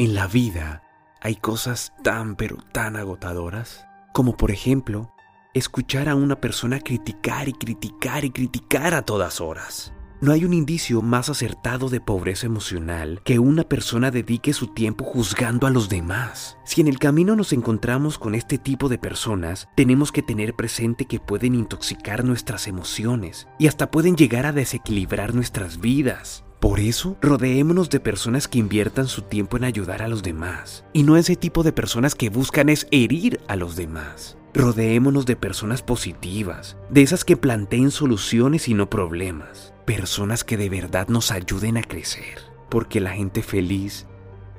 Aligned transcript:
En 0.00 0.14
la 0.14 0.26
vida 0.26 0.82
hay 1.20 1.36
cosas 1.36 1.92
tan 2.02 2.34
pero 2.34 2.56
tan 2.72 2.96
agotadoras 2.96 3.84
como 4.14 4.34
por 4.34 4.50
ejemplo 4.50 5.12
escuchar 5.52 6.08
a 6.08 6.14
una 6.14 6.40
persona 6.40 6.80
criticar 6.80 7.50
y 7.50 7.52
criticar 7.52 8.24
y 8.24 8.30
criticar 8.30 8.94
a 8.94 9.02
todas 9.02 9.42
horas. 9.42 9.92
No 10.22 10.32
hay 10.32 10.46
un 10.46 10.54
indicio 10.54 11.02
más 11.02 11.28
acertado 11.28 11.90
de 11.90 12.00
pobreza 12.00 12.46
emocional 12.46 13.20
que 13.26 13.38
una 13.38 13.64
persona 13.64 14.10
dedique 14.10 14.54
su 14.54 14.68
tiempo 14.68 15.04
juzgando 15.04 15.66
a 15.66 15.70
los 15.70 15.90
demás. 15.90 16.56
Si 16.64 16.80
en 16.80 16.88
el 16.88 16.98
camino 16.98 17.36
nos 17.36 17.52
encontramos 17.52 18.18
con 18.18 18.34
este 18.34 18.56
tipo 18.56 18.88
de 18.88 18.96
personas, 18.96 19.68
tenemos 19.76 20.12
que 20.12 20.22
tener 20.22 20.54
presente 20.56 21.04
que 21.04 21.20
pueden 21.20 21.54
intoxicar 21.54 22.24
nuestras 22.24 22.68
emociones 22.68 23.48
y 23.58 23.66
hasta 23.66 23.90
pueden 23.90 24.16
llegar 24.16 24.46
a 24.46 24.52
desequilibrar 24.52 25.34
nuestras 25.34 25.78
vidas. 25.78 26.42
Por 26.60 26.78
eso, 26.78 27.16
rodeémonos 27.22 27.88
de 27.88 28.00
personas 28.00 28.46
que 28.46 28.58
inviertan 28.58 29.08
su 29.08 29.22
tiempo 29.22 29.56
en 29.56 29.64
ayudar 29.64 30.02
a 30.02 30.08
los 30.08 30.22
demás, 30.22 30.84
y 30.92 31.04
no 31.04 31.16
ese 31.16 31.34
tipo 31.34 31.62
de 31.62 31.72
personas 31.72 32.14
que 32.14 32.28
buscan 32.28 32.68
es 32.68 32.86
herir 32.90 33.40
a 33.48 33.56
los 33.56 33.76
demás. 33.76 34.36
Rodeémonos 34.52 35.24
de 35.24 35.36
personas 35.36 35.80
positivas, 35.80 36.76
de 36.90 37.00
esas 37.00 37.24
que 37.24 37.38
planteen 37.38 37.90
soluciones 37.90 38.68
y 38.68 38.74
no 38.74 38.90
problemas, 38.90 39.72
personas 39.86 40.44
que 40.44 40.58
de 40.58 40.68
verdad 40.68 41.08
nos 41.08 41.30
ayuden 41.30 41.78
a 41.78 41.82
crecer, 41.82 42.38
porque 42.68 43.00
la 43.00 43.12
gente 43.12 43.42
feliz 43.42 44.06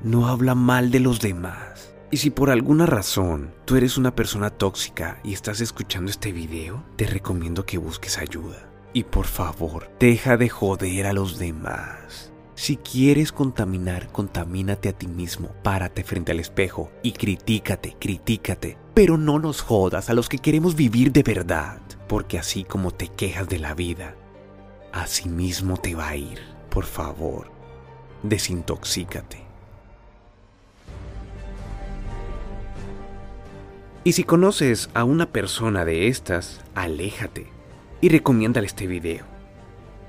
no 0.02 0.28
habla 0.28 0.56
mal 0.56 0.90
de 0.90 1.02
los 1.02 1.20
demás. 1.20 1.94
Y 2.10 2.18
si 2.18 2.32
por 2.32 2.50
alguna 2.50 2.88
razón 2.88 3.54
tú 3.66 3.76
eres 3.76 4.00
una 4.00 4.16
persona 4.16 4.50
tóxica 4.50 5.20
y 5.24 5.34
estás 5.34 5.62
escuchando 5.62 6.10
este 6.10 6.32
video, 6.32 6.84
te 6.96 7.06
recomiendo 7.06 7.64
que 7.64 7.78
busques 7.78 8.18
ayuda. 8.18 8.71
Y 8.94 9.04
por 9.06 9.26
favor, 9.26 9.90
deja 10.00 10.36
de 10.36 10.50
joder 10.50 11.08
a 11.08 11.14
los 11.14 11.40
demás. 11.40 12.32
Si 12.56 12.76
quieres 12.76 13.32
contaminar, 13.32 14.12
contamínate 14.12 14.90
a 14.90 14.94
ti 14.94 15.08
mismo. 15.08 15.50
Párate 15.64 16.04
frente 16.04 16.34
al 16.34 16.40
espejo 16.42 16.92
y 17.02 17.14
critícate, 17.14 17.96
critícate. 17.98 18.78
Pero 18.94 19.18
no 19.18 19.40
nos 19.40 19.62
jodas 19.62 20.10
a 20.10 20.14
los 20.14 20.28
que 20.28 20.40
queremos 20.40 20.76
vivir 20.76 21.14
de 21.14 21.24
verdad. 21.24 21.80
Porque 22.10 22.38
así 22.38 22.66
como 22.66 22.92
te 22.92 23.08
quejas 23.08 23.48
de 23.48 23.60
la 23.60 23.74
vida, 23.74 24.16
así 24.92 25.30
mismo 25.30 25.78
te 25.78 25.96
va 25.96 26.10
a 26.10 26.18
ir. 26.18 26.40
Por 26.70 26.84
favor, 26.84 27.50
desintoxícate. 28.24 29.42
Y 34.04 34.14
si 34.14 34.26
conoces 34.26 34.90
a 34.94 35.06
una 35.06 35.28
persona 35.28 35.86
de 35.86 36.08
estas, 36.08 36.60
aléjate 36.76 37.61
y 38.02 38.10
recomiéndale 38.10 38.66
este 38.66 38.88
video 38.88 39.24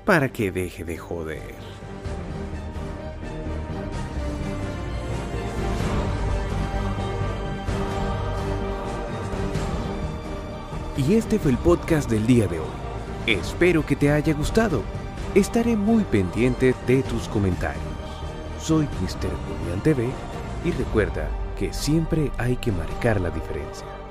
para 0.03 0.27
que 0.29 0.51
deje 0.51 0.83
de 0.83 0.97
joder. 0.97 1.55
Y 10.97 11.15
este 11.15 11.39
fue 11.39 11.51
el 11.51 11.57
podcast 11.57 12.09
del 12.09 12.25
día 12.27 12.47
de 12.47 12.59
hoy. 12.59 12.65
Espero 13.25 13.85
que 13.85 13.95
te 13.95 14.11
haya 14.11 14.33
gustado. 14.33 14.83
Estaré 15.33 15.75
muy 15.75 16.03
pendiente 16.03 16.75
de 16.85 17.03
tus 17.03 17.27
comentarios. 17.27 17.83
Soy 18.59 18.85
Mr. 19.01 19.29
Julián 19.59 19.81
TV 19.81 20.07
y 20.65 20.71
recuerda 20.71 21.29
que 21.57 21.73
siempre 21.73 22.31
hay 22.37 22.55
que 22.57 22.71
marcar 22.71 23.19
la 23.21 23.29
diferencia. 23.29 24.02